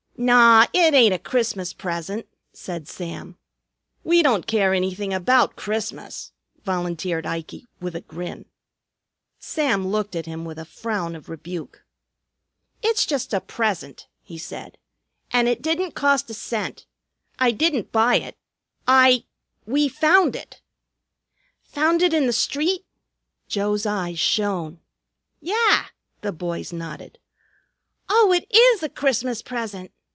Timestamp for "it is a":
28.31-28.89